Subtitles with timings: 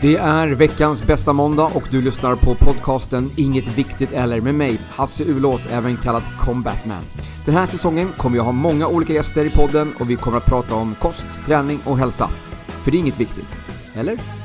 [0.00, 4.80] Det är veckans bästa måndag och du lyssnar på podcasten Inget Viktigt Eller med mig,
[4.90, 7.04] Hasse Ulås, även kallad Combatman.
[7.44, 10.46] Den här säsongen kommer jag ha många olika gäster i podden och vi kommer att
[10.46, 12.30] prata om kost, träning och hälsa.
[12.66, 13.56] För det är inget viktigt.
[13.94, 14.37] Eller?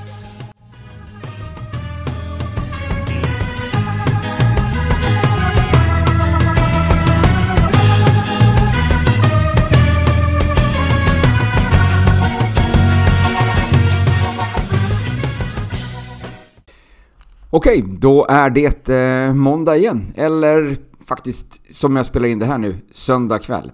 [17.56, 20.14] Okej, då är det eh, måndag igen.
[20.16, 23.72] Eller faktiskt, som jag spelar in det här nu, söndag kväll.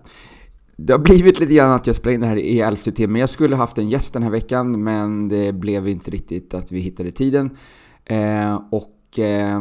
[0.76, 3.22] Det har blivit lite grann att jag spelar in det här i elfte timmen.
[3.22, 6.80] Jag skulle haft en gäst den här veckan, men det blev inte riktigt att vi
[6.80, 7.58] hittade tiden.
[8.06, 9.60] Eh, och eh,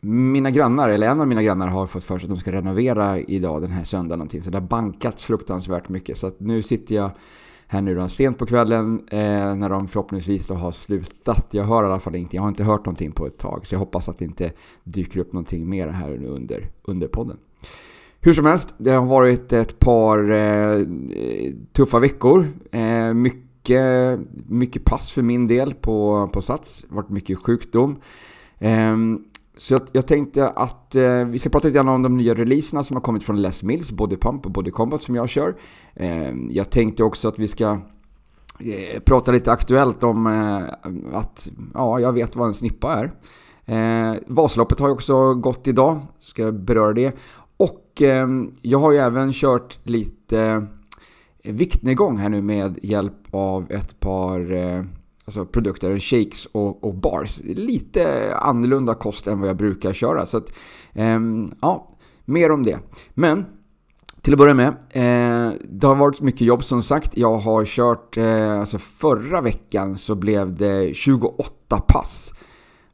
[0.00, 3.18] mina grannar, eller en av mina grannar har fått för sig att de ska renovera
[3.18, 4.42] idag den här söndagen någonting.
[4.42, 6.18] Så det har bankats fruktansvärt mycket.
[6.18, 7.10] Så att nu sitter jag
[7.70, 11.46] här nu då, sent på kvällen eh, när de förhoppningsvis då har slutat.
[11.50, 13.66] Jag hör i alla fall ingenting, jag har inte hört någonting på ett tag.
[13.66, 14.52] Så jag hoppas att det inte
[14.84, 17.36] dyker upp någonting mer här nu under, under podden.
[18.20, 20.82] Hur som helst, det har varit ett par eh,
[21.72, 22.46] tuffa veckor.
[22.70, 26.82] Eh, mycket, mycket pass för min del på, på Sats.
[26.82, 27.96] Det har varit mycket sjukdom.
[28.58, 29.24] Ehm,
[29.58, 32.84] så jag, jag, tänkte att eh, vi ska prata lite grann om de nya releaserna
[32.84, 35.56] som har kommit från Les Mills, Body Pump och Body Combat som jag kör.
[35.94, 37.72] Eh, jag tänkte också att vi ska
[38.60, 43.12] eh, prata lite aktuellt om eh, att ja, jag vet vad en snippa är.
[43.64, 47.16] Eh, Vasaloppet har ju också gått idag, ska jag beröra det.
[47.56, 48.28] Och eh,
[48.62, 50.66] jag har ju även kört lite
[51.42, 54.84] eh, viktnedgång här nu med hjälp av ett par eh,
[55.28, 57.40] alltså produkter, shakes och, och, bars.
[57.44, 60.26] Lite annorlunda kost än vad jag brukar köra.
[60.26, 60.52] Så att,
[60.92, 61.18] eh,
[61.60, 61.88] ja,
[62.24, 62.78] mer om det.
[63.14, 63.46] Men
[64.22, 67.16] till att börja med, eh, det har varit mycket jobb som sagt.
[67.16, 72.34] Jag har kört, eh, alltså förra veckan så blev det 28 pass.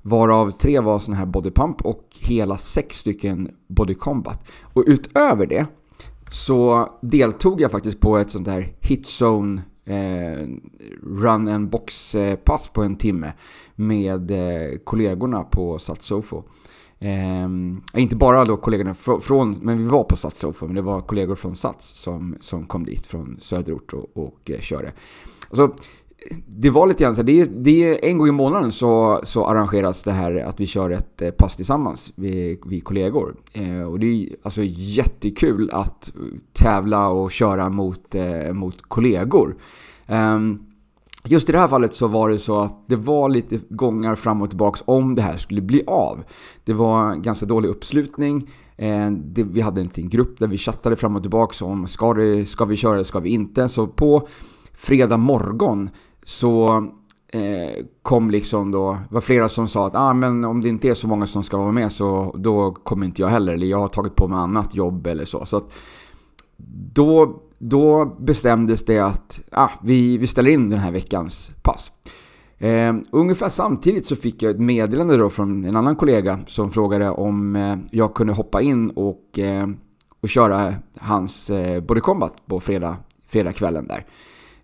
[0.03, 4.49] Varav tre var sådana här body pump och hela sex stycken body combat.
[4.63, 5.67] Och utöver det
[6.31, 10.47] så deltog jag faktiskt på ett sånt här hitzone eh,
[11.03, 13.33] run and box eh, pass på en timme
[13.75, 16.43] med eh, kollegorna på Satsofo.
[16.99, 17.49] Eh,
[17.95, 21.55] inte bara då kollegorna från, men vi var på Satsofo, men det var kollegor från
[21.55, 24.93] Sats som, som kom dit från söderort och, och eh, körde.
[25.49, 25.75] Alltså,
[26.47, 30.13] det var lite grann så det, det en gång i månaden så, så arrangeras det
[30.13, 33.37] här att vi kör ett eh, pass tillsammans, vi, vi kollegor.
[33.53, 36.13] Eh, och det är alltså jättekul att
[36.53, 39.57] tävla och köra mot, eh, mot kollegor.
[40.07, 40.39] Eh,
[41.25, 44.43] just i det här fallet så var det så att det var lite gångar fram
[44.43, 46.25] och tillbaks om det här skulle bli av.
[46.65, 48.51] Det var ganska dålig uppslutning.
[48.77, 52.15] Eh, det, vi hade en liten grupp där vi chattade fram och tillbaks om ska,
[52.15, 53.69] det, ska vi köra eller ska vi inte.
[53.69, 54.29] Så på
[54.75, 55.91] fredag morgon
[56.25, 56.87] så
[57.29, 60.95] eh, kom liksom då, var flera som sa att ah, men om det inte är
[60.95, 63.53] så många som ska vara med så då kommer inte jag heller.
[63.53, 65.45] Eller jag har tagit på mig annat jobb eller så.
[65.45, 65.73] Så att
[66.93, 71.93] då, då bestämdes det att ah, vi, vi ställer in den här veckans pass.
[72.59, 77.11] Eh, ungefär samtidigt så fick jag ett meddelande då från en annan kollega som frågade
[77.11, 79.69] om eh, jag kunde hoppa in och, eh,
[80.21, 82.97] och köra hans eh, body combat på fredag,
[83.27, 84.07] fredagskvällen där.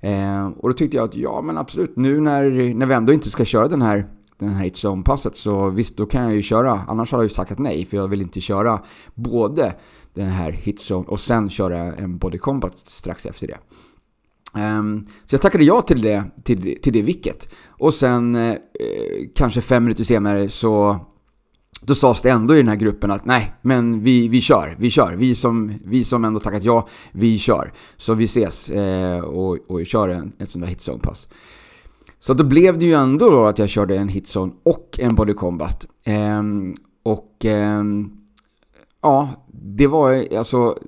[0.01, 3.31] Eh, och då tyckte jag att ja men absolut, nu när, när vi ändå inte
[3.31, 4.07] ska köra den här
[4.41, 6.81] den här hitzone-passet så visst, då kan jag ju köra.
[6.89, 8.83] Annars hade jag ju tackat nej, för jag vill inte köra
[9.15, 9.75] både
[10.15, 13.59] den här hitzone och sen köra en body combat strax efter det.
[14.55, 17.49] Um, så jag tackade ja till det, till, till det vicket.
[17.67, 18.57] Och sen eh,
[19.35, 21.01] kanske fem minuter senare så
[21.83, 24.91] då sades det ändå i den här gruppen att nej, men vi, vi kör, vi
[24.91, 25.13] kör.
[25.13, 27.73] Vi som, vi som ändå tackat ja, vi kör.
[27.97, 31.29] Så vi ses eh, och, och kör en, ett sånt där hitzone-pass.
[32.21, 35.35] Så då blev det ju ändå då att jag körde en hitzone och en body
[35.35, 35.87] combat.
[36.05, 36.43] Eh,
[37.03, 37.85] och eh,
[39.03, 40.79] ja, det var alltså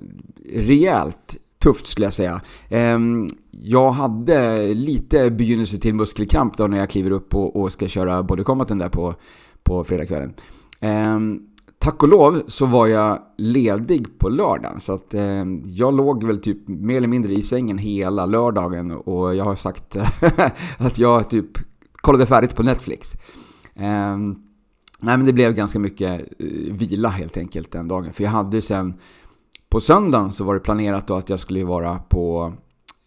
[0.55, 2.41] rejält tufft skulle jag säga.
[2.69, 7.87] Ehm, jag hade lite begynnelse till muskelkramp då när jag kliver upp och, och ska
[7.87, 9.15] köra body combaten där på,
[9.63, 10.33] på fredagskvällen.
[10.83, 11.19] Eh,
[11.79, 14.79] tack och lov så var jag ledig på lördagen.
[14.79, 18.91] Så att eh, jag låg väl typ mer eller mindre i sängen hela lördagen.
[18.91, 19.97] Och jag har sagt
[20.77, 21.47] att jag typ
[21.91, 23.13] kollade färdigt på Netflix.
[23.75, 24.17] Eh,
[24.99, 28.13] nej men det blev ganska mycket eh, vila helt enkelt den dagen.
[28.13, 28.93] För jag hade sen
[29.69, 32.53] på söndagen så var det planerat då att jag skulle vara på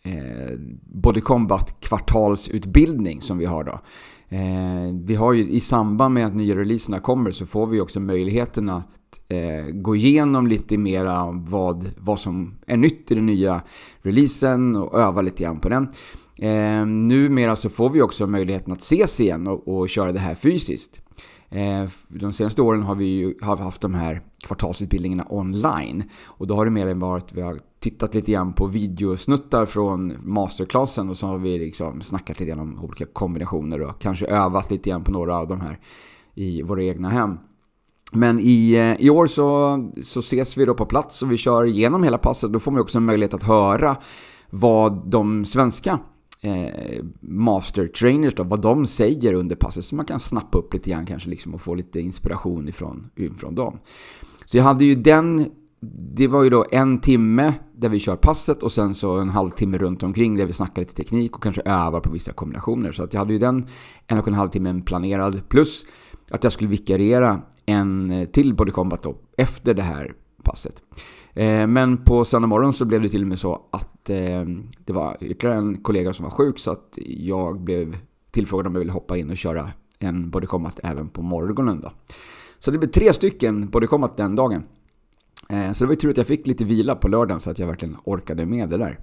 [0.03, 3.81] eh, Body Combat kvartalsutbildning som vi har då.
[4.29, 8.01] Eh, vi har ju i samband med att nya releaserna kommer så får vi också
[8.01, 8.87] möjligheten att
[9.29, 13.63] eh, gå igenom lite mera vad, vad som är nytt i den nya
[14.03, 15.89] releasen och öva lite grann på den.
[16.41, 20.35] Eh, numera så får vi också möjligheten att ses igen och, och köra det här
[20.35, 21.01] fysiskt.
[21.51, 26.05] Eh, de senaste åren har vi ju har haft de här kvartalsutbildningarna online.
[26.25, 27.59] Och då har det mer än varit, vi har
[27.91, 32.61] tittat lite grann på videosnuttar från masterklassen och så har vi liksom snackat lite grann
[32.61, 35.79] om olika kombinationer och kanske övat lite grann på några av de här
[36.35, 37.39] i våra egna hem.
[38.13, 41.65] Men i, eh, i år så, så ses vi då på plats och vi kör
[41.65, 42.53] igenom hela passet.
[42.53, 43.97] Då får man också en möjlighet att höra
[44.51, 45.99] vad de svenska
[46.41, 49.85] eh, master trainers då, vad de säger under passet.
[49.85, 53.55] Så man kan snappa upp lite grann kanske liksom och få lite inspiration ifrån, ifrån
[53.55, 53.79] dem.
[54.47, 55.51] Så jag hade ju den,
[55.95, 59.79] det var ju då en timme där vi kör passet och sen så en halvtimme
[59.79, 62.93] runt omkring där vi snackar lite teknik och kanske övar på vissa kombinationer.
[62.93, 63.67] Så att jag hade ju den
[64.07, 65.87] en och en halv timme planerad plus
[66.31, 70.83] att jag skulle vikariera en eh, till Body Combat då, efter det här passet.
[71.35, 74.45] Eh, men på söndag morgon så blev det till och med så att eh,
[74.85, 77.97] det var ytterligare en kollega som var sjuk så att jag blev
[78.31, 81.93] tillfrågad om jag ville hoppa in och köra en Body Combat även på morgonen då.
[82.59, 84.63] Så det blev tre stycken Body Combat den dagen.
[85.49, 87.59] Eh, så det var ju tur att jag fick lite vila på lördagen så att
[87.59, 88.99] jag verkligen orkade med det där.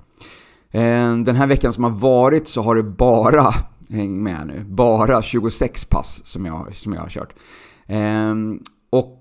[0.71, 3.53] Eh, den här veckan som har varit så har det bara,
[3.89, 7.33] häng med nu, bara 26 pass som jag, som jag har kört.
[7.87, 8.59] Ehm,
[8.89, 9.19] och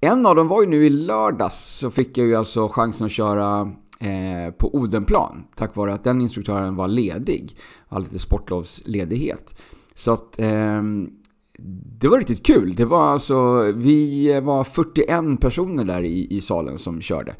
[0.00, 3.12] en av dem var ju nu i lördags så fick jag ju alltså chansen att
[3.12, 7.56] köra eh, på Odenplan tack vare att den instruktören var ledig.
[7.88, 9.54] Hade lite sportlovsledighet.
[9.94, 11.10] Så att ehm,
[12.00, 12.74] det var riktigt kul.
[12.74, 17.34] Det var alltså, vi var 41 personer där i, i salen som körde.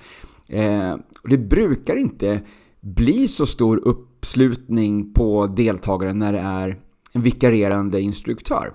[0.47, 2.41] Eh, och det brukar inte
[2.81, 6.81] bli så stor uppslutning på deltagare när det är
[7.13, 8.73] en vikarierande instruktör.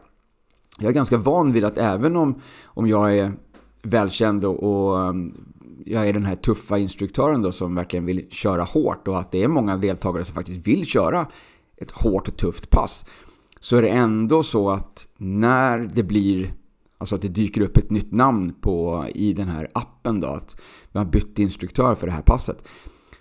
[0.79, 3.33] Jag är ganska van vid att även om, om jag är
[3.83, 5.33] välkänd och, och um,
[5.85, 9.43] jag är den här tuffa instruktören då som verkligen vill köra hårt och att det
[9.43, 11.27] är många deltagare som faktiskt vill köra
[11.77, 13.05] ett hårt och tufft pass.
[13.65, 16.53] Så är det ändå så att när det blir,
[16.97, 20.61] alltså att det dyker upp ett nytt namn på, i den här appen då, att
[20.91, 22.67] vi har bytt instruktör för det här passet.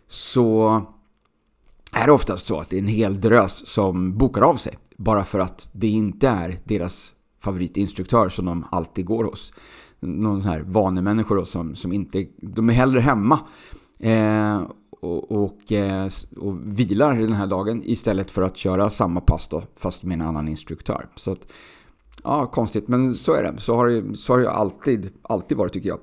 [0.08, 0.82] Så
[1.92, 4.78] är det oftast så att det är en hel drös som bokar av sig.
[4.96, 9.52] Bara för att det inte är deras favoritinstruktör som de alltid går hos
[10.00, 13.40] någon sån här vanemänniskor då, som, som inte, de är hellre hemma
[13.98, 14.62] eh,
[15.04, 19.62] och, och, eh, och vilar den här dagen istället för att köra samma pass då,
[19.76, 21.08] fast med en annan instruktör.
[21.16, 21.46] Så att,
[22.22, 23.54] ja, konstigt, men så är det.
[23.58, 25.98] Så har det, så har det alltid, alltid varit tycker jag.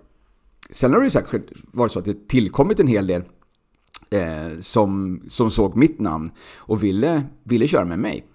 [0.71, 3.23] Sen har det ju säkert varit så att det tillkommit en hel del
[4.11, 8.25] eh, som, som såg mitt namn och ville, ville köra med mig.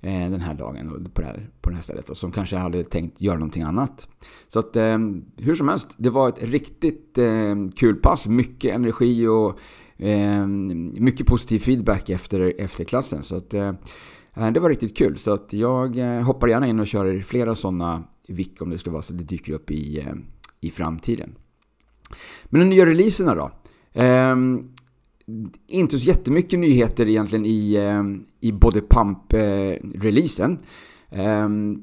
[0.00, 2.84] Eh, den här dagen på det här, på det här stället och som kanske hade
[2.84, 4.08] tänkt göra någonting annat.
[4.48, 4.98] Så att eh,
[5.36, 8.26] hur som helst, det var ett riktigt eh, kul pass.
[8.26, 9.58] Mycket energi och
[9.98, 13.22] Ehm, mycket positiv feedback efter, efter klassen.
[13.22, 13.72] Så att eh,
[14.34, 15.18] eh, det var riktigt kul.
[15.18, 18.92] Så att jag eh, hoppar gärna in och kör flera sådana vick om det skulle
[18.92, 20.06] vara så att det dyker upp i,
[20.60, 21.34] i framtiden.
[22.44, 23.50] Men de nya releaserna då?
[23.92, 24.68] Ehm,
[25.66, 28.02] inte så jättemycket nyheter egentligen i, eh,
[28.40, 30.58] i både Pump-releasen.
[31.10, 31.78] Ehm,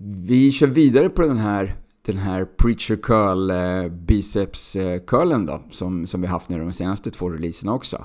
[0.00, 1.76] vi kör vidare på den här,
[2.12, 6.72] den här Preacher Curl eh, Biceps eh, Curlen då, som, som vi haft nu de
[6.72, 8.04] senaste två releaserna också.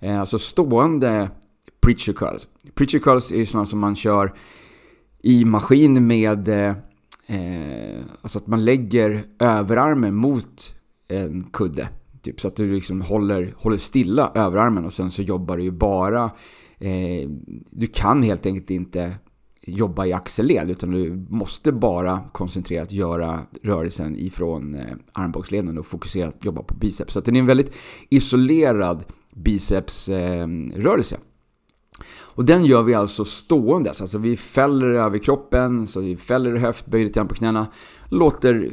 [0.00, 1.30] Eh, alltså stående
[1.80, 2.48] Preacher Curls.
[2.74, 4.34] Preacher Curls är ju sådana som man kör
[5.22, 6.74] i maskin med eh,
[7.26, 10.74] eh, alltså att man lägger överarmen mot
[11.08, 11.88] en kudde
[12.22, 15.70] Typ, så att du liksom håller, håller stilla överarmen och sen så jobbar du ju
[15.70, 16.24] bara...
[16.78, 17.28] Eh,
[17.70, 19.14] du kan helt enkelt inte
[19.66, 26.44] jobba i axelled utan du måste bara koncentrerat göra rörelsen ifrån eh, armbågsleden och fokuserat
[26.44, 27.12] jobba på biceps.
[27.12, 27.74] Så att det är en väldigt
[28.08, 29.04] isolerad
[29.34, 31.14] bicepsrörelse.
[31.14, 31.20] Eh,
[32.36, 36.86] och den gör vi alltså stående, alltså vi fäller över kroppen, så vi fäller höft,
[36.86, 37.66] böjer lite grann på knäna,
[38.08, 38.70] låter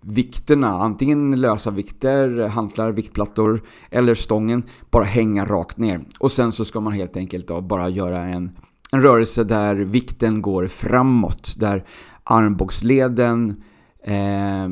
[0.00, 6.00] vikterna, antingen lösa vikter, hantlar, viktplattor eller stången, bara hänga rakt ner.
[6.18, 8.50] Och sen så ska man helt enkelt då bara göra en,
[8.92, 11.84] en rörelse där vikten går framåt, där
[12.24, 13.62] armbågsleden
[14.04, 14.64] eh,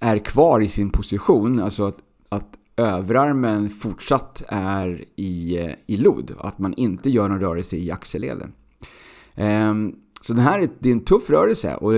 [0.00, 1.98] är kvar i sin position, alltså att,
[2.28, 7.90] att överarmen fortsatt är i, eh, i lod, att man inte gör någon rörelse i
[7.90, 8.52] axelleden.
[9.34, 9.74] Eh,
[10.20, 11.92] så den här är, en tuff rörelse och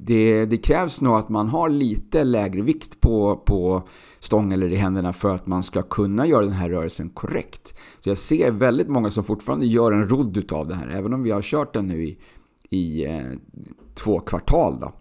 [0.00, 3.88] det, det, krävs nog att man har lite lägre vikt på, på
[4.26, 7.74] stång eller i händerna för att man ska kunna göra den här rörelsen korrekt.
[8.00, 11.22] Så jag ser väldigt många som fortfarande gör en rodd utav det här, även om
[11.22, 12.18] vi har kört den nu i,
[12.70, 13.22] i eh,
[13.94, 14.80] två kvartal.
[14.80, 14.92] Då.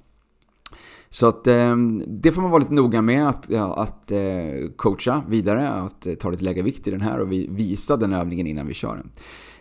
[1.10, 1.76] Så att eh,
[2.08, 6.14] det får man vara lite noga med att, ja, att eh, coacha vidare, att eh,
[6.14, 8.96] ta lite lägre vikt i den här och vi, visa den övningen innan vi kör
[8.96, 9.12] den.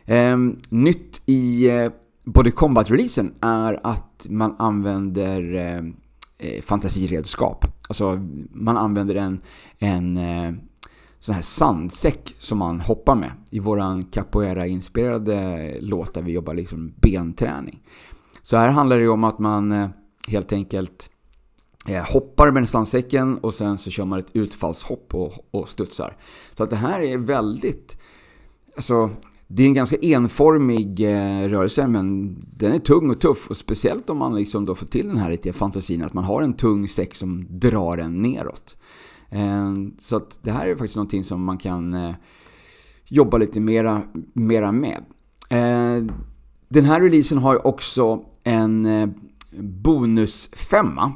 [0.04, 1.92] Eh, nytt i eh,
[2.24, 5.94] Body Combat-releasen är att man använder ehm,
[6.38, 7.64] eh, fantasiredskap.
[7.88, 9.40] Alltså man använder en,
[9.78, 10.52] en eh,
[11.20, 13.30] sån här sandsäck som man hoppar med.
[13.50, 17.82] I våran capoeira-inspirerade låt där vi jobbar liksom benträning.
[18.42, 19.88] Så här handlar det om att man eh,
[20.28, 21.10] helt enkelt
[21.88, 26.16] eh, hoppar med sandsäcken och sen så kör man ett utfallshopp och, och studsar.
[26.54, 27.98] Så att det här är väldigt...
[28.76, 29.10] Alltså,
[29.48, 34.10] det är en ganska enformig eh, rörelse men den är tung och tuff och speciellt
[34.10, 36.88] om man liksom då får till den här riktiga fantasin att man har en tung
[36.88, 38.76] säck som drar en neråt.
[39.30, 42.14] Eh, så att det här är faktiskt någonting som man kan eh,
[43.04, 45.04] jobba lite mera, mera med.
[45.48, 46.04] Eh,
[46.68, 49.08] den här releasen har också en eh,
[49.60, 51.12] bonusfemma,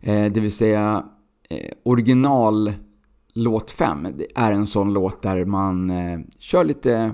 [0.00, 1.04] eh, det vill säga
[1.84, 2.72] original
[3.34, 5.92] låt 5 är en sån låt där man
[6.38, 7.12] kör lite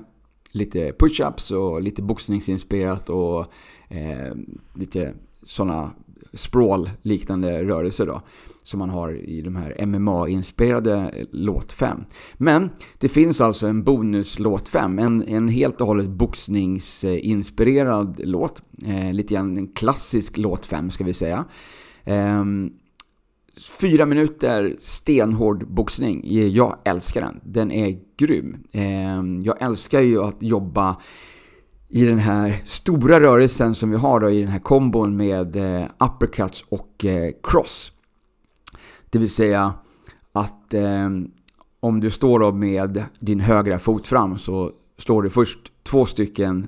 [0.55, 3.39] lite push-ups och lite boxningsinspirerat och
[3.89, 4.33] eh,
[4.73, 5.91] lite sådana
[6.33, 8.21] sprawl-liknande rörelser då.
[8.63, 12.03] Som man har i de här MMA-inspirerade låt 5.
[12.33, 12.69] Men
[12.99, 14.99] det finns alltså en bonuslåt 5.
[14.99, 18.61] En, en helt och hållet boxningsinspirerad låt.
[18.85, 21.45] Eh, lite grann en klassisk låt 5 ska vi säga.
[22.03, 22.43] Eh,
[23.57, 26.23] Fyra minuter stenhård boxning.
[26.23, 27.39] Eh, jag älskar den.
[27.43, 28.57] Den är grym.
[28.71, 31.01] Ehm, jag älskar ju att jobba
[31.89, 35.85] i den här stora rörelsen som vi har då, i den här kombon med eh,
[35.99, 37.91] uppercuts och eh, cross.
[39.09, 39.73] Det vill säga
[40.31, 40.73] att
[41.79, 46.67] om du står då med din högra fot fram så slår du först två stycken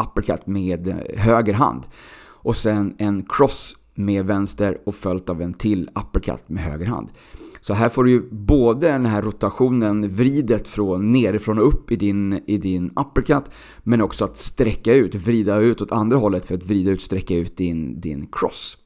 [0.00, 1.82] uppercut med höger hand.
[2.20, 7.08] Och sen en cross med vänster och följt av en till uppercut med höger hand.
[7.60, 11.96] Så här får du ju både den här rotationen, vridet från nerifrån och upp i
[11.96, 13.44] din, i din uppercut,
[13.82, 17.34] men också att sträcka ut, vrida ut åt andra hållet för att vrida ut, sträcka
[17.34, 18.78] ut din, din cross.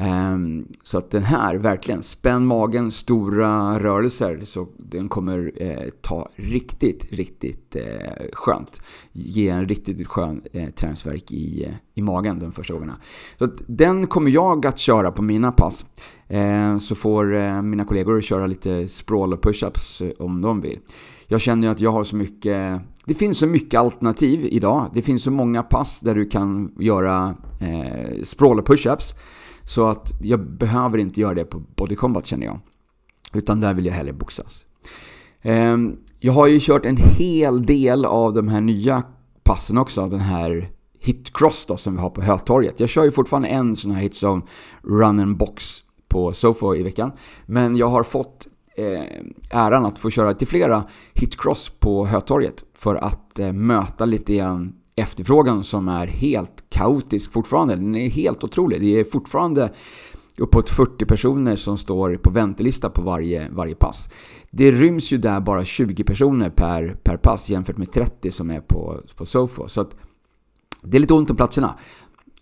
[0.00, 6.28] Ehm, så att den här, verkligen, spänn magen, stora rörelser, så den kommer eh, ta
[6.34, 8.82] riktigt, riktigt eh, skönt.
[9.12, 12.96] Ge en riktigt skön eh, träningsverk i, i magen de första gångerna.
[13.38, 15.86] Så att den kommer jag att köra på mina pass.
[16.28, 20.78] Ehm, så får mina kollegor köra lite sprawl och push-ups om de vill.
[21.26, 24.90] Jag känner ju att jag har så mycket det finns så mycket alternativ idag.
[24.94, 29.14] Det finns så många pass där du kan göra eh, sprawl och pushups.
[29.64, 32.60] Så att jag behöver inte göra det på Body Combat känner jag.
[33.34, 34.64] Utan där vill jag hellre boxas.
[35.42, 35.76] Eh,
[36.18, 39.02] jag har ju kört en hel del av de här nya
[39.42, 40.06] passen också.
[40.06, 42.80] Den här hitcross då som vi har på Hötorget.
[42.80, 44.46] Jag kör ju fortfarande en sån här hit som
[44.82, 47.12] run and box på Sofo i veckan.
[47.46, 49.02] Men jag har fått eh,
[49.50, 50.84] äran att få köra till flera
[51.14, 52.64] hitcross på Hötorget.
[52.74, 57.76] För att eh, möta lite grann efterfrågan som är helt kaotisk fortfarande.
[57.76, 58.80] Den är helt otrolig.
[58.80, 59.70] Det är fortfarande
[60.38, 64.08] uppåt 40 personer som står på väntelista på varje, varje pass.
[64.50, 68.60] Det ryms ju där bara 20 personer per, per pass jämfört med 30 som är
[68.60, 69.68] på, på Sofo.
[69.68, 69.96] Så att
[70.82, 71.78] det är lite ont om platserna.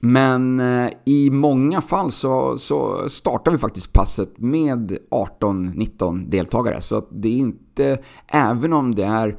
[0.01, 6.81] Men eh, i många fall så, så startar vi faktiskt passet med 18-19 deltagare.
[6.81, 9.39] Så att det är inte, även om det är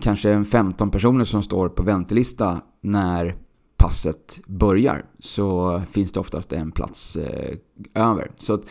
[0.00, 3.36] kanske 15 personer som står på väntelista när
[3.76, 7.56] passet börjar så finns det oftast en plats eh,
[7.94, 8.30] över.
[8.36, 8.62] Så att,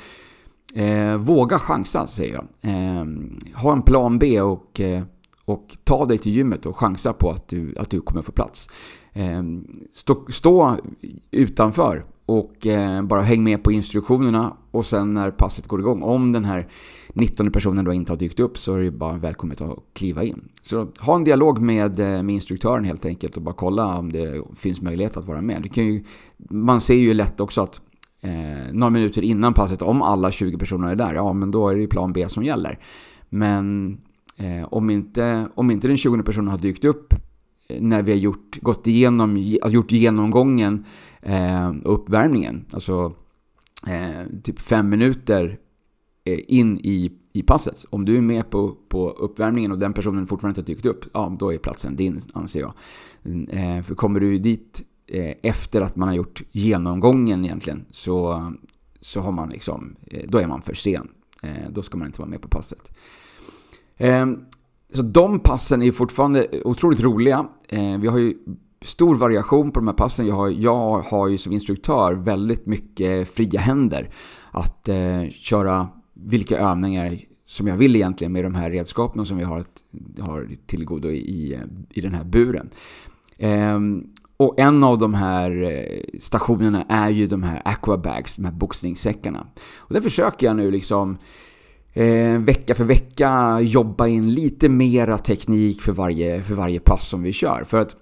[0.74, 2.46] eh, våga chansa säger jag.
[2.72, 3.06] Eh,
[3.56, 5.04] ha en plan B och, eh,
[5.46, 8.70] och ta dig till gymmet och chansa på att du, att du kommer få plats.
[9.14, 9.44] Eh,
[9.92, 10.78] stå, stå
[11.32, 16.32] utanför och eh, bara häng med på instruktionerna och sen när passet går igång, om
[16.32, 16.68] den här
[17.14, 20.50] 19 personen då inte har dykt upp så är det bara välkommet att kliva in.
[20.62, 24.44] Så ha en dialog med, eh, med instruktören helt enkelt och bara kolla om det
[24.56, 25.62] finns möjlighet att vara med.
[25.62, 26.04] Det kan ju,
[26.50, 27.82] man ser ju lätt också att
[28.22, 31.76] eh, några minuter innan passet, om alla 20 personer är där, ja men då är
[31.76, 32.80] det ju plan B som gäller.
[33.30, 33.98] Men
[34.38, 37.14] eh, om, inte, om inte den 20 personen har dykt upp
[37.68, 40.86] eh, när vi har gjort, gått igenom, gjort genomgången
[41.22, 43.14] eh, uppvärmningen, alltså
[43.88, 45.58] eh, typ fem minuter
[46.24, 47.86] Eh, in i, i passet.
[47.90, 51.06] Om du är med på, på uppvärmningen och den personen fortfarande inte har dykt upp,
[51.14, 52.74] ja då är platsen din anser jag.
[53.50, 58.52] Eh, för kommer du dit eh, efter att man har gjort genomgången egentligen så,
[59.00, 61.08] så har man liksom, eh, då är man för sen.
[61.42, 62.98] Eh, då ska man inte vara med på passet.
[63.98, 64.26] Eh,
[64.94, 67.48] så de passen är fortfarande otroligt roliga.
[67.68, 68.38] Eh, vi har ju
[68.82, 70.28] stor variation på de här passen.
[70.28, 74.10] Jag har, jag har ju som instruktör väldigt mycket fria händer
[74.52, 79.44] att eh, köra vilka övningar som jag vill egentligen med de här redskapen som vi
[79.44, 79.64] har,
[80.20, 81.60] har tillgodo i,
[81.90, 82.70] i den här buren.
[83.38, 84.04] Ehm,
[84.38, 89.48] och en av de här eh, stationerna är ju de här aquabags, de här boxningssäckarna.
[89.78, 91.18] Och där försöker jag nu liksom
[91.94, 97.24] eh, vecka för vecka jobba in lite mera teknik för varje, för varje pass som
[97.24, 97.64] vi kör.
[97.68, 97.96] För att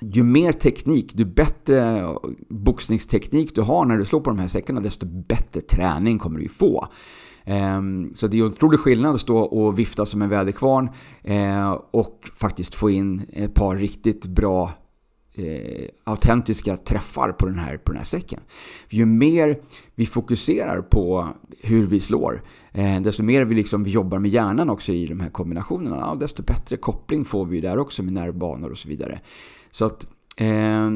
[0.00, 2.04] ju mer teknik, ju bättre
[2.48, 6.42] boxningsteknik du har när du slår på de här säckarna, desto bättre träning kommer du
[6.42, 6.88] ju få.
[7.44, 10.90] Ehm, så det är en otrolig skillnad att stå och vifta som en väderkvarn
[11.22, 14.72] eh, och faktiskt få in ett par riktigt bra
[15.34, 18.40] eh, autentiska träffar på den, här, på den här säcken.
[18.88, 19.58] Ju mer
[19.94, 21.28] vi fokuserar på
[21.60, 25.20] hur vi slår, eh, desto mer vi, liksom, vi jobbar med hjärnan också i de
[25.20, 29.20] här kombinationerna, desto bättre koppling får vi där också med nervbanor och så vidare.
[29.76, 30.06] Så att
[30.36, 30.90] eh,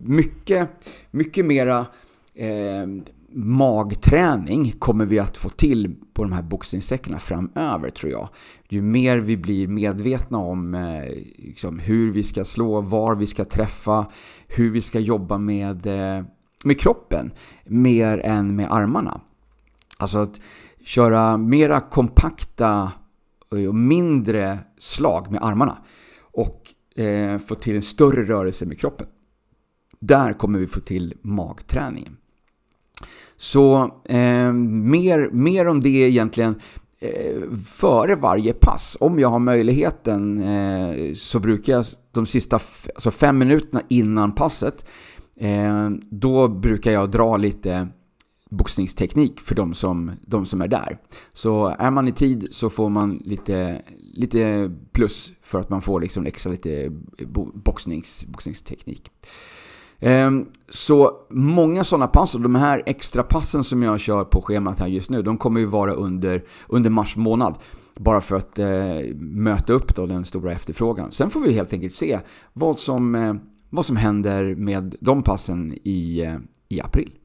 [0.00, 0.70] mycket,
[1.10, 1.86] mycket mera
[2.34, 2.86] eh,
[3.32, 8.28] magträning kommer vi att få till på de här boxningssäckarna framöver tror jag.
[8.68, 11.04] Ju mer vi blir medvetna om eh,
[11.38, 14.06] liksom, hur vi ska slå, var vi ska träffa,
[14.46, 16.24] hur vi ska jobba med, eh,
[16.64, 17.30] med kroppen
[17.64, 19.20] mer än med armarna.
[19.98, 20.40] Alltså att
[20.84, 22.92] köra mera kompakta
[23.52, 25.78] eh, och mindre slag med armarna
[26.32, 26.62] och
[26.96, 29.06] eh, få till en större rörelse med kroppen.
[30.00, 32.16] Där kommer vi få till magträningen.
[33.36, 36.60] Så eh, mer, mer om det egentligen
[37.00, 38.96] eh, före varje pass.
[39.00, 42.56] Om jag har möjligheten eh, så brukar jag de sista
[42.94, 44.84] alltså fem minuterna innan passet
[45.36, 47.88] eh, då brukar jag dra lite
[48.50, 50.98] boxningsteknik för de som, de som är där.
[51.32, 53.82] Så är man i tid så får man lite,
[54.14, 56.92] lite plus för att man får liksom extra lite
[57.54, 59.10] boxnings, boxningsteknik.
[60.00, 64.78] Ehm, så många sådana pass, och de här extra passen som jag kör på schemat
[64.78, 67.54] här just nu, de kommer ju vara under, under mars månad.
[67.96, 71.12] Bara för att eh, möta upp då den stora efterfrågan.
[71.12, 72.20] Sen får vi helt enkelt se
[72.52, 73.34] vad som, eh,
[73.70, 76.36] vad som händer med de passen i, eh,
[76.68, 77.15] i april.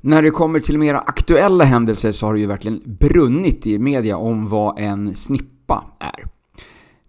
[0.00, 4.16] När det kommer till mera aktuella händelser så har det ju verkligen brunnit i media
[4.16, 6.24] om vad en snippa är.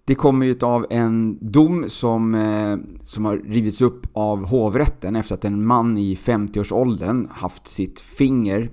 [0.05, 5.35] Det kommer ju av en dom som, eh, som har rivits upp av hovrätten efter
[5.35, 8.71] att en man i 50-årsåldern haft sitt finger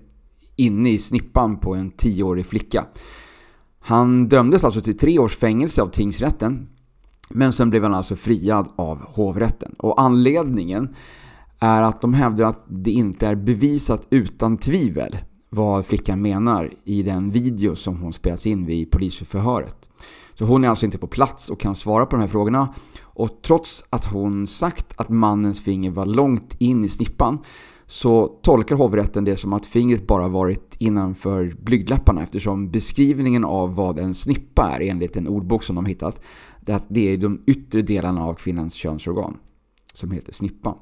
[0.56, 2.84] inne i snippan på en 10-årig flicka.
[3.80, 6.68] Han dömdes alltså till tre års fängelse av tingsrätten
[7.28, 9.74] men sen blev han alltså friad av hovrätten.
[9.78, 10.94] Och anledningen
[11.58, 15.16] är att de hävdar att det inte är bevisat utan tvivel
[15.50, 19.88] vad flickan menar i den video som hon spelats in vid polisförhöret.
[20.34, 22.74] Så hon är alltså inte på plats och kan svara på de här frågorna.
[23.02, 27.38] Och trots att hon sagt att mannens finger var långt in i snippan
[27.86, 33.98] så tolkar hovrätten det som att fingret bara varit innanför blygdläpparna eftersom beskrivningen av vad
[33.98, 36.20] en snippa är enligt en ordbok som de hittat
[36.88, 39.36] det är de yttre delarna av kvinnans könsorgan
[39.92, 40.76] som heter snippa.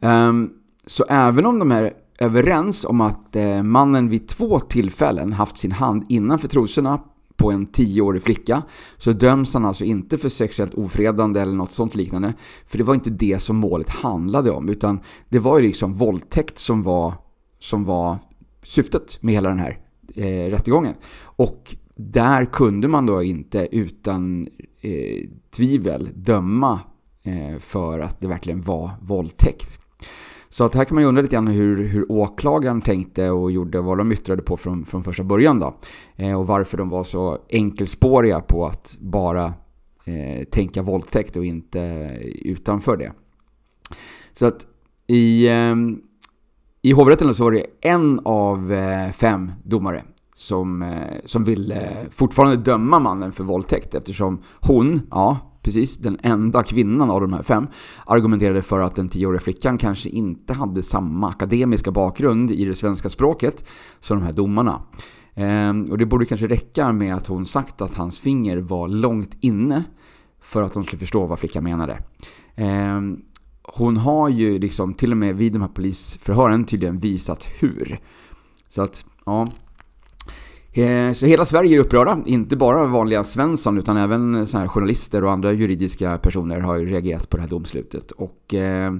[0.00, 0.50] Um,
[0.86, 5.72] så även om de är överens om att eh, mannen vid två tillfällen haft sin
[5.72, 7.00] hand innanför trosorna
[7.36, 8.62] på en tioårig flicka
[8.96, 12.34] så döms han alltså inte för sexuellt ofredande eller något sånt liknande.
[12.66, 16.58] För det var inte det som målet handlade om utan det var ju liksom våldtäkt
[16.58, 17.14] som var,
[17.58, 18.18] som var
[18.64, 19.78] syftet med hela den här
[20.14, 20.94] eh, rättegången.
[21.22, 24.48] Och där kunde man då inte utan
[24.80, 26.80] eh, tvivel döma
[27.24, 29.78] Eh, för att det verkligen var våldtäkt.
[30.48, 33.80] Så att här kan man ju undra lite grann hur, hur åklagaren tänkte och gjorde,
[33.80, 35.74] vad de yttrade på från, från första början då.
[36.16, 39.54] Eh, och varför de var så enkelspåriga på att bara
[40.04, 41.80] eh, tänka våldtäkt och inte
[42.42, 43.12] utanför det.
[44.32, 44.66] Så att
[45.06, 45.74] i, eh,
[46.82, 50.02] i hovrätten så var det en av eh, fem domare
[50.34, 56.62] som, eh, som ville fortfarande döma mannen för våldtäkt eftersom hon, ja, precis den enda
[56.62, 57.66] kvinnan av de här fem,
[58.06, 63.08] argumenterade för att den tioåriga flickan kanske inte hade samma akademiska bakgrund i det svenska
[63.08, 63.64] språket
[64.00, 64.82] som de här domarna.
[65.34, 69.36] Ehm, och det borde kanske räcka med att hon sagt att hans finger var långt
[69.40, 69.84] inne
[70.40, 71.98] för att de skulle förstå vad flickan menade.
[72.54, 73.20] Ehm,
[73.62, 78.00] hon har ju liksom till och med vid de här polisförhören tydligen visat hur.
[78.68, 79.46] Så att, ja,
[80.76, 85.24] Eh, så hela Sverige är upprörda, inte bara vanliga Svensson utan även så här journalister
[85.24, 88.10] och andra juridiska personer har reagerat på det här domslutet.
[88.10, 88.94] Och eh,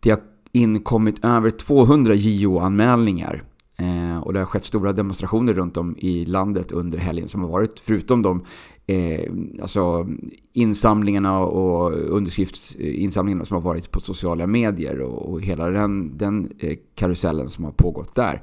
[0.00, 0.20] det har
[0.52, 3.42] inkommit över 200 JO-anmälningar
[3.76, 7.48] eh, och det har skett stora demonstrationer runt om i landet under helgen som har
[7.48, 8.44] varit, förutom de
[8.86, 10.06] eh, alltså
[10.52, 16.76] insamlingarna och underskriftsinsamlingarna som har varit på sociala medier och, och hela den, den eh,
[16.94, 18.42] karusellen som har pågått där.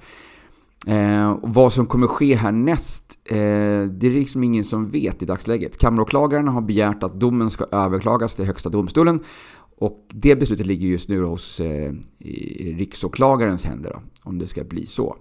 [0.88, 3.36] Eh, vad som kommer ske härnäst, eh,
[3.90, 5.78] det är liksom ingen som vet i dagsläget.
[5.78, 9.20] Kammaråklagaren har begärt att domen ska överklagas till Högsta domstolen
[9.78, 11.94] och det beslutet ligger just nu hos eh,
[12.78, 15.16] riksåklagarens händer, då, om det ska bli så.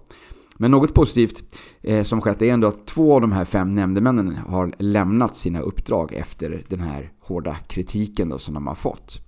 [0.57, 1.43] Men något positivt
[1.81, 5.59] eh, som skett är ändå att två av de här fem nämndemännen har lämnat sina
[5.59, 9.19] uppdrag efter den här hårda kritiken då, som de har fått.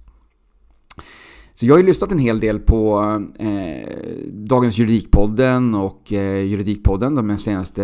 [1.56, 3.02] Så jag har ju lyssnat en hel del på
[3.40, 3.90] eh,
[4.32, 7.84] Dagens Juridikpodden och eh, Juridikpodden de senaste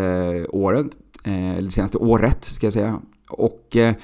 [0.49, 0.89] åren,
[1.23, 3.01] eh, senaste året ska jag säga.
[3.29, 3.95] Och eh,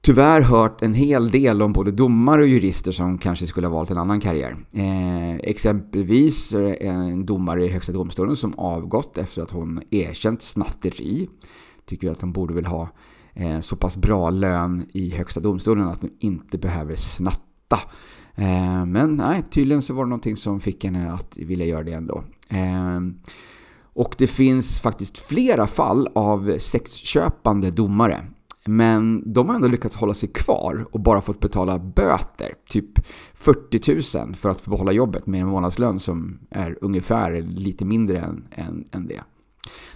[0.00, 3.90] tyvärr hört en hel del om både domare och jurister som kanske skulle ha valt
[3.90, 4.56] en annan karriär.
[4.72, 11.28] Eh, exempelvis en domare i Högsta domstolen som avgått efter att hon erkänt snatteri.
[11.84, 12.88] Tycker att hon borde väl ha
[13.34, 17.78] eh, så pass bra lön i Högsta domstolen att hon inte behöver snatta.
[18.36, 21.92] Eh, men nej, tydligen så var det någonting som fick henne att vilja göra det
[21.92, 22.24] ändå.
[22.48, 23.00] Eh,
[23.94, 28.20] och det finns faktiskt flera fall av sexköpande domare
[28.66, 34.18] men de har ändå lyckats hålla sig kvar och bara fått betala böter, typ 40
[34.18, 38.44] 000 för att få behålla jobbet med en månadslön som är ungefär lite mindre än,
[38.50, 39.20] än, än det.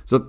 [0.05, 0.21] Så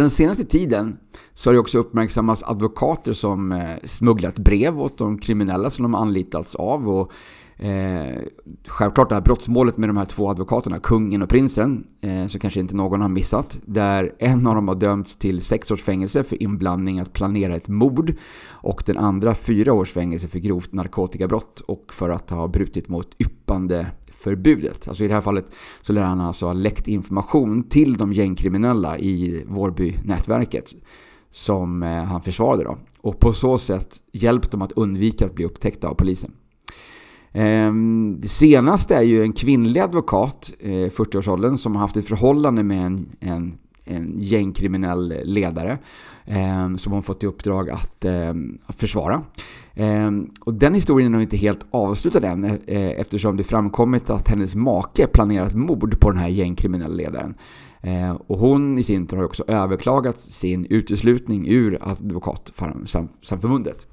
[0.00, 0.98] den senaste tiden
[1.34, 5.94] så har det också uppmärksammats advokater som eh, smugglat brev åt de kriminella som de
[5.94, 7.12] anlitats av och
[7.60, 8.22] Eh,
[8.66, 12.60] självklart det här brottsmålet med de här två advokaterna, kungen och prinsen, eh, så kanske
[12.60, 13.58] inte någon har missat.
[13.64, 17.68] Där en av dem har dömts till sex års fängelse för inblandning att planera ett
[17.68, 18.14] mord
[18.50, 23.20] och den andra fyra års fängelse för grovt narkotikabrott och för att ha brutit mot
[23.20, 23.86] yppande
[24.18, 24.88] förbudet.
[24.88, 25.46] Alltså i det här fallet
[25.80, 30.74] så lär han alltså ha läckt information till de gängkriminella i Vårbynätverket
[31.30, 32.78] som eh, han försvarade då.
[33.00, 36.32] Och på så sätt hjälpt dem att undvika att bli upptäckta av polisen.
[37.32, 42.62] Ehm, det senaste är ju en kvinnlig advokat, eh, 40-årsåldern, som har haft ett förhållande
[42.62, 45.78] med en, en, en gängkriminell ledare
[46.24, 48.34] eh, som hon fått i uppdrag att, eh,
[48.68, 48.76] försvara.
[48.76, 49.22] försvara.
[50.40, 54.54] Och den historien är nog inte helt avslutad än eh, eftersom det framkommit att hennes
[54.54, 57.34] make planerat mord på den här gängkriminella ledaren.
[57.82, 63.86] Ehm, och hon i sin tur har också överklagat sin uteslutning ur advokatsamfundet.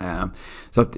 [0.00, 0.28] Ehm,
[0.70, 0.96] så att,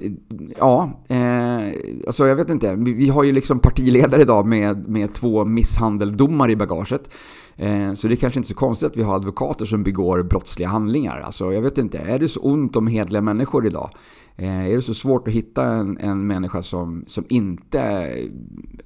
[0.57, 1.59] ja, eh,
[2.07, 2.75] alltså jag vet inte.
[2.75, 7.09] Vi har ju liksom partiledare idag med, med två misshandeldomar i bagaget.
[7.57, 10.69] Eh, så det är kanske inte så konstigt att vi har advokater som begår brottsliga
[10.69, 11.19] handlingar.
[11.19, 13.89] Alltså jag vet inte, är det så ont om hedliga människor idag?
[14.35, 17.81] Eh, är det så svårt att hitta en, en människa som, som inte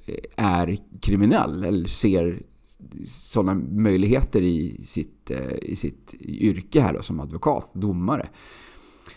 [0.05, 2.41] eh, är kriminell eller ser
[3.05, 5.31] sådana möjligheter i sitt,
[5.61, 8.27] i sitt yrke här då, som advokat, domare?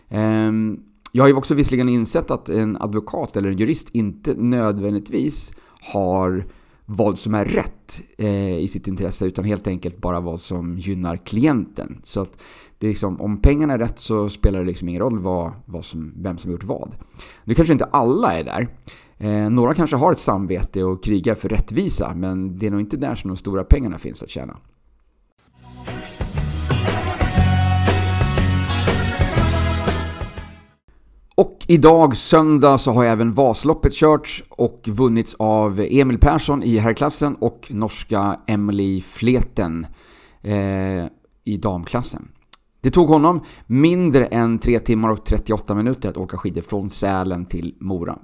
[0.09, 0.81] Ehm,
[1.13, 5.53] jag har ju också visserligen insett att en advokat eller en jurist inte nödvändigtvis
[5.93, 6.47] har
[6.87, 11.17] vad som är rätt eh, i sitt intresse utan helt enkelt bara vad som gynnar
[11.17, 12.01] klienten.
[12.03, 12.39] Så att
[12.79, 15.85] det är liksom, om pengarna är rätt så spelar det liksom ingen roll vad, vad
[15.85, 16.97] som, vem som gjort vad.
[17.45, 18.69] Nu kanske inte alla är där.
[19.19, 22.97] Eh, några kanske har ett samvete och krigar för rättvisa men det är nog inte
[22.97, 24.57] där som de stora pengarna finns att tjäna.
[31.67, 37.67] Idag söndag så har även Vasaloppet körts och vunnits av Emil Persson i herrklassen och
[37.71, 39.87] norska Emily Fleten
[40.43, 41.05] eh,
[41.45, 42.29] i damklassen.
[42.81, 47.47] Det tog honom mindre än 3 timmar och 38 minuter att åka skidor från Sälen
[47.47, 48.19] till Mora.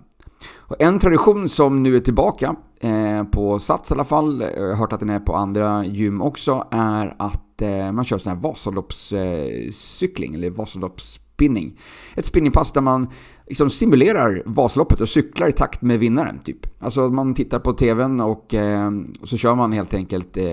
[0.56, 4.68] Och en tradition som nu är tillbaka, eh, på Sats i alla fall, eh, jag
[4.68, 8.32] har hört att den är på andra gym också, är att eh, man kör sån
[8.32, 11.78] här Vasaloppscykling, eh, eller Vasalopps spinning.
[12.14, 13.08] Ett spinningpass där man
[13.46, 16.38] liksom simulerar Vasaloppet och cyklar i takt med vinnaren.
[16.38, 16.66] Typ.
[16.78, 20.44] Alltså man tittar på TVn och, eh, och så kör man helt enkelt eh,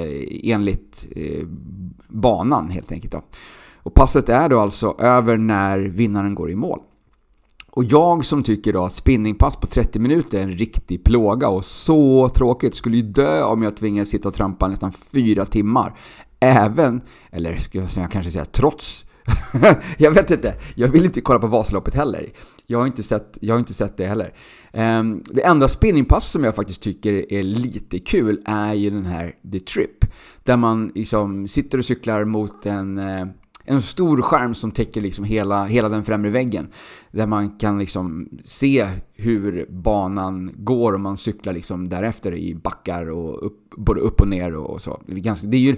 [0.43, 1.47] enligt eh,
[2.07, 3.13] banan helt enkelt.
[3.13, 3.21] Då.
[3.83, 6.79] Och passet är då alltså över när vinnaren går i mål.
[7.71, 11.65] Och jag som tycker då att spinningpass på 30 minuter är en riktig plåga och
[11.65, 15.93] så tråkigt, skulle ju dö om jag tvingades sitta och trampa nästan fyra timmar.
[16.39, 19.06] Även, eller ska jag kanske säga trots
[19.97, 20.55] jag vet inte.
[20.75, 22.29] Jag vill inte kolla på Vasaloppet heller.
[22.65, 24.33] Jag har inte sett, jag har inte sett det heller.
[24.73, 29.35] Um, det enda spinningpass som jag faktiskt tycker är lite kul är ju den här
[29.51, 30.05] The Trip.
[30.43, 33.27] Där man liksom sitter och cyklar mot en, eh,
[33.65, 36.67] en stor skärm som täcker liksom hela, hela den främre väggen.
[37.11, 43.09] Där man kan liksom se hur banan går och man cyklar liksom därefter i backar
[43.09, 45.01] och upp, både upp och ner och så.
[45.05, 45.75] Det är, ganska, det är ju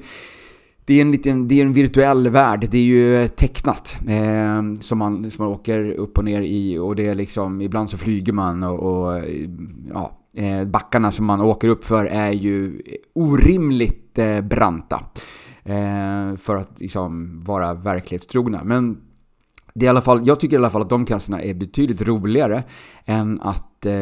[0.90, 4.80] det är en, liten, det är en virtuell värld, det är ju eh, tecknat eh,
[4.80, 7.98] som, man, som man åker upp och ner i och det är liksom, ibland så
[7.98, 9.50] flyger man och, och eh,
[9.94, 12.82] ja, Eh, backarna som man åker upp för är ju
[13.14, 15.00] orimligt eh, branta.
[15.64, 18.64] Eh, för att liksom vara verklighetstrogna.
[18.64, 18.98] Men
[19.74, 22.02] det är i alla fall, jag tycker i alla fall att de klasserna är betydligt
[22.02, 22.64] roligare
[23.06, 23.94] än att eh,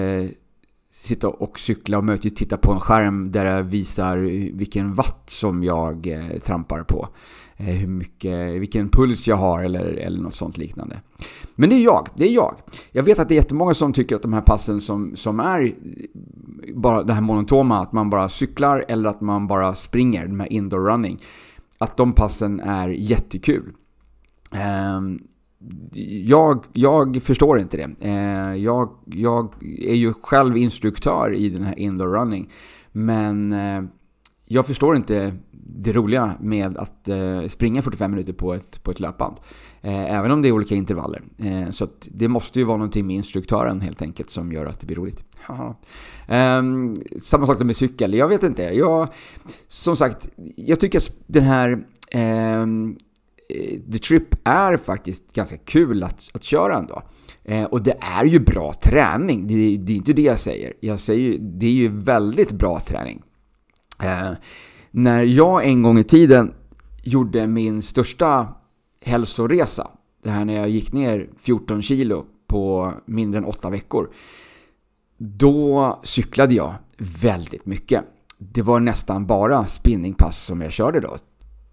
[1.08, 4.17] sitta och cykla och möjligtvis titta på en skärm där jag visar
[4.58, 7.08] vilken watt som jag eh, trampar på.
[7.58, 11.02] Eh, hur mycket, vilken puls jag har eller, eller något sånt liknande.
[11.56, 12.56] Men det är jag, det är jag.
[12.91, 15.74] Jag vet att det är jättemånga som tycker att de här passen som, som är
[16.76, 20.54] bara det här monotoma, att man bara cyklar eller att man bara springer, de här
[20.54, 21.20] indoor running,
[21.78, 23.74] att de passen är jättekul.
[24.98, 25.20] Um,
[26.24, 28.08] jag, jag förstår inte det.
[28.08, 32.52] Eh, jag, jag är ju själv instruktör i den här indoor running.
[32.91, 33.84] Men eh,
[34.48, 39.00] jag förstår inte det roliga med att eh, springa 45 minuter på ett, på ett
[39.00, 39.36] löpband.
[39.82, 41.24] Eh, även om det är olika intervaller.
[41.38, 44.86] Eh, så det måste ju vara någonting med instruktören helt enkelt som gör att det
[44.86, 45.24] blir roligt.
[46.28, 48.13] Ehm, samma sak med cykel.
[48.13, 48.63] Jag vet inte.
[48.63, 49.08] Jag,
[49.67, 52.65] som sagt, jag tycker att den här Eh,
[53.50, 57.02] Eh, the Trip är faktiskt ganska kul att, att köra ändå.
[57.44, 60.74] Eh, och det är ju bra träning, det, det är inte det jag säger.
[60.80, 63.22] Jag säger det är ju väldigt bra träning.
[64.04, 64.32] Eh,
[64.92, 66.54] när jag en gång i tiden
[67.04, 68.48] gjorde min största
[69.02, 69.88] hälsoresa,
[70.24, 74.10] det här när jag gick ner 14 kilo på mindre än 8 veckor,
[75.18, 76.74] då cyklade jag
[77.22, 78.04] väldigt mycket.
[78.38, 81.18] Det var nästan bara spinningpass som jag körde då.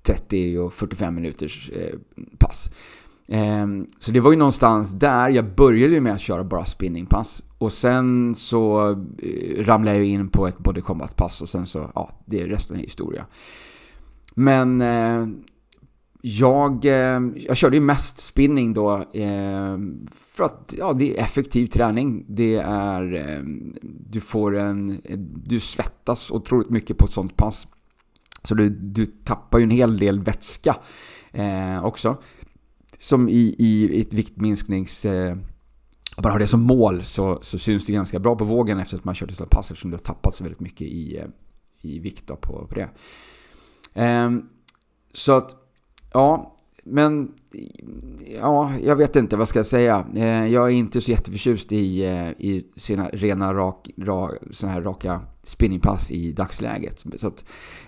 [0.07, 1.99] 30 och 45 minuters eh,
[2.39, 2.71] pass.
[3.29, 7.43] Ehm, så det var ju någonstans där jag började med att köra bara spinningpass.
[7.59, 12.11] Och sen så eh, ramlade jag in på ett body combat-pass och sen så, ja,
[12.27, 13.27] det är resten är historia.
[14.35, 15.27] Men eh,
[16.27, 19.79] jag, eh, jag körde ju mest spinning då eh,
[20.13, 22.25] för att ja, det är effektiv träning.
[22.29, 23.43] Det är, eh,
[24.11, 25.01] du får en,
[25.45, 27.67] du svettas otroligt mycket på ett sånt pass.
[28.45, 30.77] Så du, du tappar ju en hel del vätska
[31.33, 32.23] eh, också.
[32.99, 35.05] Som i, i ett viktminsknings...
[35.05, 35.37] Eh,
[36.17, 39.05] bara har det som mål så, så syns det ganska bra på vågen efter att
[39.05, 41.27] man kört ett pass eftersom du har tappat så väldigt mycket i, eh,
[41.81, 42.89] i vikt på, på det.
[44.03, 44.31] Eh,
[45.13, 45.55] så att,
[46.13, 47.33] ja, men
[48.41, 50.07] ja, jag vet inte vad ska jag säga.
[50.17, 54.83] Eh, jag är inte så jätteförtjust i, eh, i sina rena rak, ra, såna här
[54.83, 57.05] raka spinningpass i dagsläget.
[57.17, 57.45] Så att,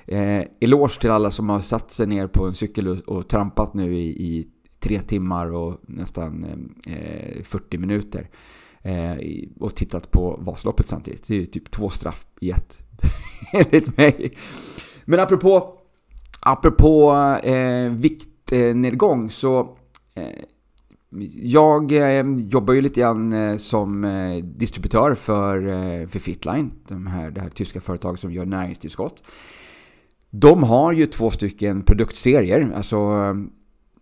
[0.07, 3.75] eh, eloge till alla som har satt sig ner på en cykel och, och trampat
[3.75, 6.45] nu i, i, tre timmar och nästan
[6.87, 8.31] eh, eh 40 minuter.
[8.83, 9.17] Eh,
[9.61, 11.29] och tittat på Vasaloppet samtidigt.
[11.29, 12.83] Det är ju typ två straff i ett,
[13.53, 14.33] enligt mig.
[15.05, 15.79] Men apropå,
[16.41, 17.91] apropå eh,
[18.53, 19.77] nedgång så
[20.15, 20.45] eh,
[21.43, 24.03] jag eh, jobbar ju lite grann eh, som
[24.57, 25.61] distributör för,
[26.07, 29.23] för Fitline, de här, det här tyska företaget som gör näringstillskott.
[30.31, 32.73] De har ju två stycken produktserier.
[32.77, 32.99] Alltså,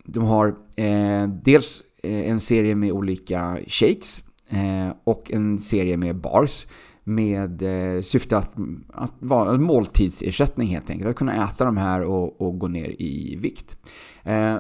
[0.04, 6.66] de har eh, dels en serie med olika shakes eh, och en serie med bars
[7.04, 8.52] med eh, syfte att,
[8.88, 11.10] att vara en måltidsersättning helt enkelt.
[11.10, 13.76] Att kunna äta de här och, och gå ner i vikt.
[14.24, 14.58] Eh,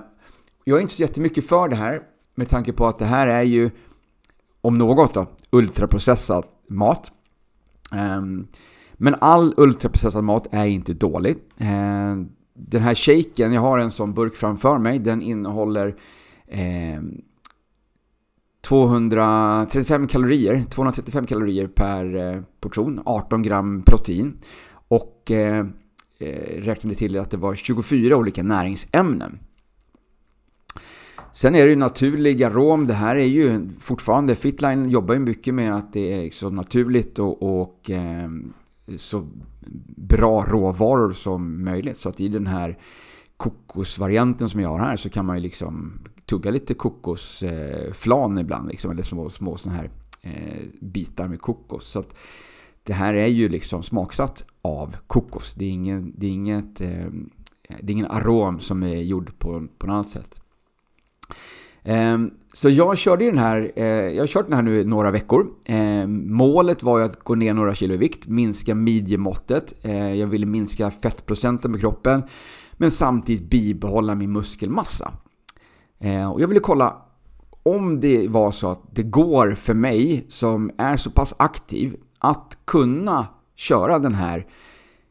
[0.64, 2.02] jag är inte så jättemycket för det här
[2.34, 3.70] med tanke på att det här är ju,
[4.60, 7.12] om något då, ultraprocessad mat.
[7.92, 8.46] Ehm,
[8.92, 11.36] men all ultraprocessad mat är inte dålig.
[11.58, 15.96] Ehm, den här shaken, jag har en sån burk framför mig, den innehåller
[16.48, 17.22] ehm,
[18.64, 24.38] 235 kalorier, 235 kalorier per eh, portion, 18 gram protein.
[24.88, 25.66] Och eh,
[26.18, 29.38] eh, räknade till att det var 24 olika näringsämnen.
[31.34, 32.86] Sen är det ju naturlig arom.
[32.86, 37.18] Det här är ju fortfarande, Fitline jobbar ju mycket med att det är så naturligt
[37.18, 38.28] och, och eh,
[38.96, 39.28] så
[39.96, 41.96] bra råvaror som möjligt.
[41.96, 42.78] Så att i den här
[43.36, 45.92] kokosvarianten som jag har här så kan man ju liksom
[46.26, 48.68] tugga lite kokosflan ibland.
[48.68, 51.88] Liksom, eller små, små såna här eh, bitar med kokos.
[51.88, 52.16] Så att
[52.82, 55.54] det här är ju liksom smaksatt av kokos.
[55.54, 57.06] Det är, ingen, det är, inget, eh,
[57.82, 60.40] det är ingen arom som är gjord på, på något annat sätt.
[61.84, 65.10] Ehm, så jag körde den här, eh, jag har kört den här nu i några
[65.10, 65.46] veckor.
[65.64, 69.74] Ehm, målet var ju att gå ner några kilo i vikt, minska midjemåttet.
[69.82, 72.22] Eh, jag ville minska fettprocenten på kroppen,
[72.72, 75.12] men samtidigt bibehålla min muskelmassa.
[76.00, 76.96] Ehm, och jag ville kolla
[77.62, 82.58] om det var så att det går för mig som är så pass aktiv att
[82.64, 84.46] kunna köra den här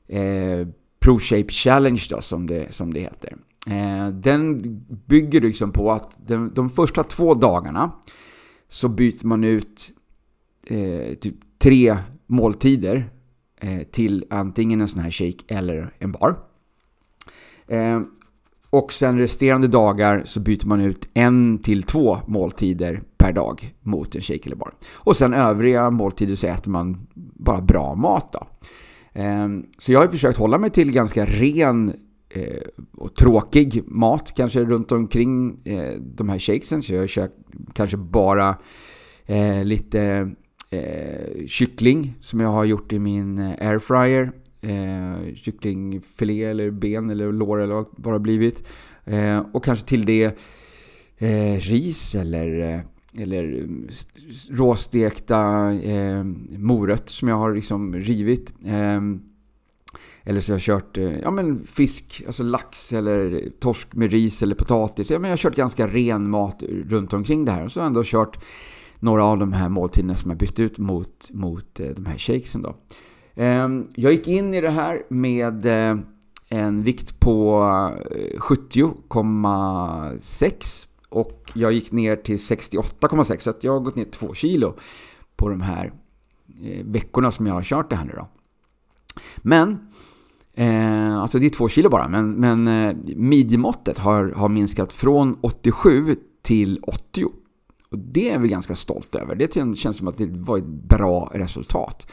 [0.08, 0.68] eh,
[1.00, 3.38] ProShape Challenge då, som det, som det heter.
[3.68, 4.62] Eh, den
[5.08, 7.92] bygger liksom på att de, de första två dagarna
[8.70, 9.92] så byter man ut
[10.68, 11.98] eh, typ tre
[12.28, 13.10] måltider
[13.62, 16.38] eh, till antingen en sån här shake eller en bar.
[17.68, 18.02] Eh,
[18.70, 24.16] och sen resterande dagar så byter man ut en till två måltider per dag mot
[24.16, 24.74] en shake eller bar.
[24.94, 28.48] Och sen övriga måltider så äter man bara bra mat då.
[29.22, 29.48] Eh,
[29.78, 31.94] så jag har försökt hålla mig till ganska ren
[32.36, 36.84] Eh, och tråkig mat kanske runt omkring eh, de här shakesen.
[36.84, 37.30] Så jag kör
[37.74, 38.58] kanske bara
[39.26, 40.32] eh, lite
[40.70, 44.32] eh, kyckling som jag har gjort i min eh, airfryer.
[45.36, 48.64] kycklingfilé eller ben eller lår eller vad det har blivit.
[49.54, 50.38] och kanske till det
[51.60, 52.84] ris eller
[53.18, 53.68] eller
[54.50, 56.24] råstekta eh,
[56.58, 58.54] morötter som jag har liksom rivit.
[58.66, 59.22] Ehm,
[60.26, 64.44] eller så har jag kört eh, ja, men fisk, alltså lax eller torsk med ris
[64.44, 65.12] eller potatis.
[65.12, 67.66] Ja, men jag har kört ganska ren mat runt omkring det här.
[67.66, 68.44] Och så har jag ändå kört
[69.00, 72.62] några av de här måltiderna som jag bytt ut mot, mot eh, de här shakesen.
[72.62, 72.76] Då.
[73.36, 75.98] Ehm, jag gick in i det här med eh,
[76.50, 77.62] en vikt på
[78.38, 84.76] 70,6 och jag gick ner till 68,6 så jag har gått ner 2 kilo
[85.36, 85.94] på de här
[86.84, 88.28] veckorna som jag har kört det här nu då.
[89.38, 89.80] Men,
[90.54, 95.38] eh, alltså det är 2 kilo bara, men, men eh, midjemåttet har, har minskat från
[95.42, 97.26] 87 till 80.
[97.92, 99.36] Och det är vi ganska stolt över.
[99.36, 102.08] Det känns som att det var ett bra resultat.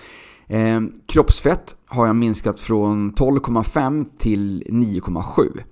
[0.47, 5.63] Eh, kroppsfett har jag minskat från 12,5 till 9,7.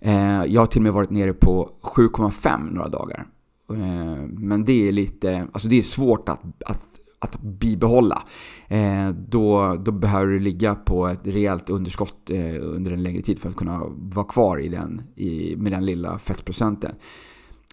[0.00, 3.26] Eh, jag har till och med varit nere på 7,5 några dagar.
[3.72, 8.22] Eh, men det är lite, alltså det är svårt att, att, att bibehålla.
[8.68, 13.38] Eh, då, då behöver du ligga på ett rejält underskott eh, under en längre tid
[13.38, 16.94] för att kunna vara kvar i den, i, med den lilla fettprocenten.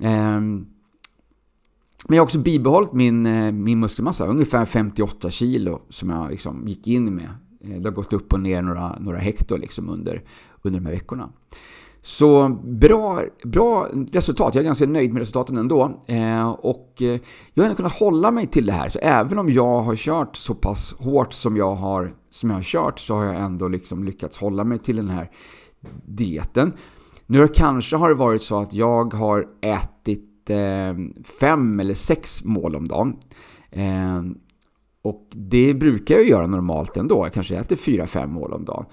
[0.01, 0.65] Ehm,
[2.07, 6.67] men jag har också bibehållit min, eh, min muskelmassa, ungefär 58 kilo som jag liksom
[6.67, 7.29] gick in med.
[7.61, 10.23] Eh, det har gått upp och ner några, några hektar liksom under,
[10.61, 11.29] under de här veckorna.
[12.05, 14.55] Så bra, bra resultat.
[14.55, 15.99] Jag är ganska nöjd med resultaten ändå.
[16.07, 17.19] Eh, och eh,
[17.53, 18.89] jag har ändå kunnat hålla mig till det här.
[18.89, 22.63] Så även om jag har kört så pass hårt som jag har, som jag har
[22.63, 25.31] kört så har jag ändå liksom lyckats hålla mig till den här
[26.05, 26.73] dieten.
[27.25, 32.75] Nu kanske har det varit så att jag har ätit eh, fem eller sex mål
[32.75, 33.17] om dagen.
[33.71, 34.21] Eh,
[35.01, 37.25] och det brukar jag göra normalt ändå.
[37.25, 38.85] Jag kanske äter fyra, fem mål om dagen.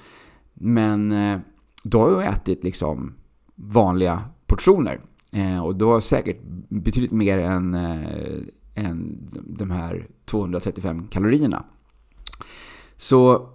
[0.54, 1.38] Men eh,
[1.82, 3.14] då har jag ätit liksom
[3.54, 5.00] vanliga portioner.
[5.30, 8.40] Eh, och då har jag säkert betydligt mer än, eh,
[8.74, 11.64] än de här 235 kalorierna.
[12.96, 13.48] Så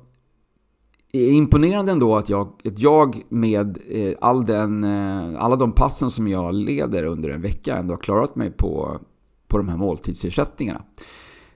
[1.11, 6.27] imponerande ändå att jag, att jag med eh, all den, eh, alla de passen som
[6.27, 8.99] jag leder under en vecka ändå har klarat mig på,
[9.47, 10.81] på de här måltidsersättningarna.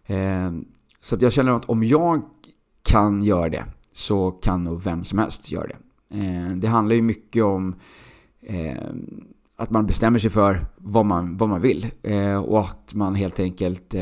[0.05, 0.51] Eh,
[0.99, 2.21] så att jag känner att om jag
[2.84, 5.77] kan göra det så kan nog vem som helst göra det.
[6.12, 7.76] Eh, det handlar ju mycket om
[8.41, 8.84] eh,
[9.56, 13.39] att man bestämmer sig för vad man, vad man vill eh, och att man helt
[13.39, 13.95] enkelt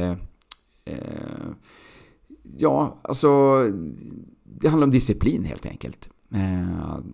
[2.58, 3.30] Ja, alltså
[4.44, 6.10] det handlar om disciplin helt enkelt.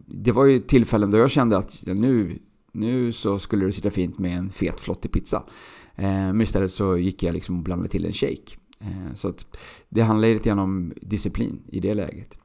[0.06, 2.40] Det var ju tillfällen då jag kände att nu,
[2.72, 5.44] nu så skulle det sitta fint med en fet flottig pizza.
[5.96, 8.58] Men istället så gick jag liksom och blandade till en shake.
[9.14, 9.58] Så att
[9.90, 12.38] det handlar lite grann om disciplin i det läget.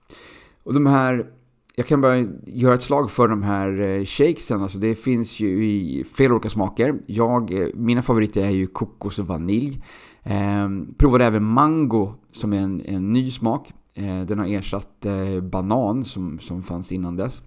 [0.62, 1.26] Och de här
[1.74, 4.62] jag kan bara göra ett slag för de här eh, shakesen.
[4.62, 6.94] Alltså det finns ju i flera olika smaker.
[7.06, 9.82] Jag, eh, mina favoriter är ju kokos och vanilj.
[10.22, 13.72] Eh, provade även mango som är en, en ny smak.
[13.94, 17.42] Eh, den har ersatt eh, banan som, som fanns innan dess.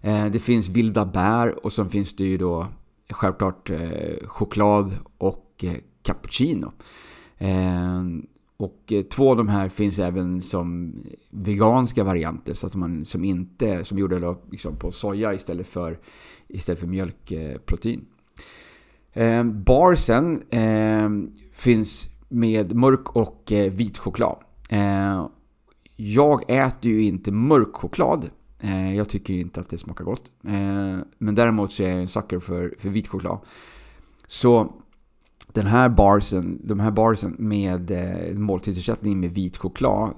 [0.00, 2.66] Eh, det finns vilda bär och så finns det ju då
[3.10, 5.64] självklart eh, choklad och
[6.02, 6.72] cappuccino.
[7.38, 8.26] Ehm,
[8.56, 10.94] och eh, två av de här finns även som
[11.30, 15.98] veganska varianter, så att man som inte, som gjorde liksom på soja istället för,
[16.48, 18.04] istället för mjölkprotein.
[19.12, 21.10] Eh, ehm, barsen eh,
[21.52, 24.36] finns med mörk och eh, vit choklad.
[24.70, 25.24] Ehm,
[25.96, 28.30] jag äter ju inte mörk choklad.
[28.60, 30.30] Ehm, jag tycker inte att det smakar gott.
[31.18, 33.38] Men däremot så är jag en sucker för, för vit choklad.
[34.26, 34.74] Så
[35.56, 40.14] den här barsen, de här barsen med eh, måltidsersättning med vit choklad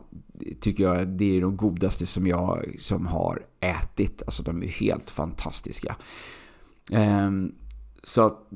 [0.60, 4.22] tycker jag det är de godaste som jag som har ätit.
[4.26, 5.96] Alltså de är helt fantastiska.
[6.90, 7.30] Eh,
[8.02, 8.46] så att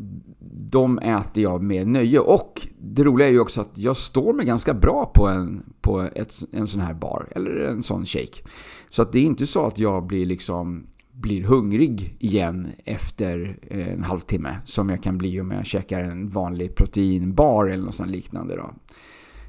[0.70, 2.18] de äter jag med nöje.
[2.18, 6.00] Och det roliga är ju också att jag står mig ganska bra på en, på
[6.00, 7.28] ett, en sån här bar.
[7.30, 8.42] Eller en sån shake.
[8.90, 13.92] Så att det är inte så att jag blir liksom blir hungrig igen efter eh,
[13.92, 14.56] en halvtimme.
[14.64, 18.56] Som jag kan bli om jag käkar en vanlig proteinbar eller något sånt liknande.
[18.56, 18.74] Då.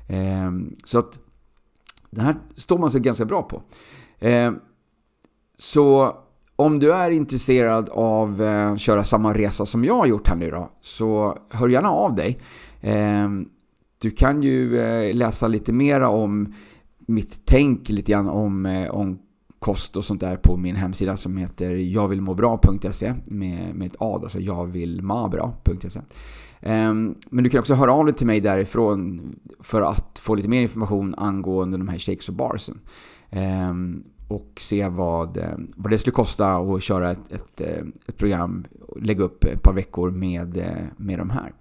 [0.08, 1.20] Ehm, så att
[2.10, 3.62] det här står man sig ganska bra på.
[4.20, 4.60] Ehm,
[5.58, 6.18] så
[6.56, 10.52] om du är intresserad av att köra samma resa som jag har gjort här nu
[10.52, 12.40] då, så hör gärna av dig.
[12.82, 13.50] Ehm,
[13.98, 16.54] du kan ju eh, läsa lite mera om
[17.08, 19.20] mitt tänk lite grann om, om
[19.64, 24.40] kost och sånt där på min hemsida som heter jagvillmåbra.se med, med ett A, alltså
[24.40, 26.02] jagvillmabra.se.
[26.62, 29.22] Ehm, men du kan också höra av dig till mig därifrån
[29.60, 32.80] för att få lite mer information angående de här shakes och barsen.
[33.30, 38.18] Ehm, och se vad, eh, vad det skulle kosta att köra ett, ett, eh, ett
[38.18, 38.66] program,
[39.02, 41.54] lägga upp ett par veckor med, eh, med de här.